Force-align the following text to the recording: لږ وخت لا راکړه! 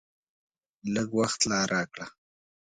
لږ 0.93 1.09
وخت 1.19 1.39
لا 1.49 1.59
راکړه! 1.73 2.05